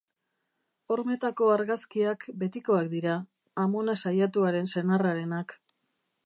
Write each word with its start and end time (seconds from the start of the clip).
Hormetako 0.93 1.49
argazkiak 1.55 2.25
betikoak 2.45 2.89
dira, 2.95 3.19
amona 3.65 3.97
saiatuaren 4.07 4.73
senarrarenak. 4.75 5.55